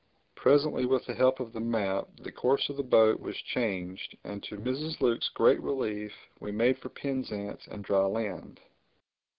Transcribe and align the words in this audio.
Presently 0.33 0.87
with 0.87 1.05
the 1.05 1.13
help 1.13 1.39
of 1.39 1.53
the 1.53 1.59
map 1.59 2.07
the 2.19 2.31
course 2.31 2.69
of 2.69 2.75
the 2.77 2.81
boat 2.81 3.19
was 3.19 3.37
changed 3.37 4.17
and, 4.23 4.41
to 4.41 4.57
Mrs. 4.57 4.99
Luke's 4.99 5.29
great 5.29 5.61
relief, 5.61 6.11
we 6.39 6.51
made 6.51 6.79
for 6.79 6.89
Penzance 6.89 7.67
and 7.67 7.83
dry 7.85 8.07
land. 8.07 8.59